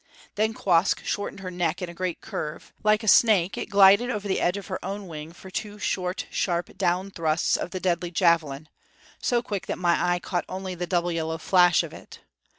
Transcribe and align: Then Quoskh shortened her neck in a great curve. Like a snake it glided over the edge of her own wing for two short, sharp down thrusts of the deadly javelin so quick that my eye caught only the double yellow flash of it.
Then 0.33 0.55
Quoskh 0.55 1.05
shortened 1.05 1.41
her 1.41 1.51
neck 1.51 1.79
in 1.79 1.87
a 1.87 1.93
great 1.93 2.21
curve. 2.21 2.73
Like 2.83 3.03
a 3.03 3.07
snake 3.07 3.55
it 3.55 3.69
glided 3.69 4.09
over 4.09 4.27
the 4.27 4.41
edge 4.41 4.57
of 4.57 4.65
her 4.65 4.83
own 4.83 5.05
wing 5.07 5.31
for 5.31 5.51
two 5.51 5.77
short, 5.77 6.25
sharp 6.31 6.75
down 6.75 7.11
thrusts 7.11 7.55
of 7.55 7.69
the 7.69 7.79
deadly 7.79 8.09
javelin 8.09 8.67
so 9.21 9.43
quick 9.43 9.67
that 9.67 9.77
my 9.77 10.13
eye 10.13 10.17
caught 10.17 10.45
only 10.49 10.73
the 10.73 10.87
double 10.87 11.11
yellow 11.11 11.37
flash 11.37 11.83
of 11.83 11.93
it. 11.93 12.19